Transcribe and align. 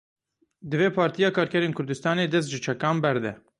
Divê 0.71 0.89
Partiya 0.97 1.29
Karkerên 1.35 1.73
Kurdistanê 1.77 2.25
dest 2.33 2.47
ji 2.51 2.59
çekan 2.65 2.97
berde. 3.03 3.31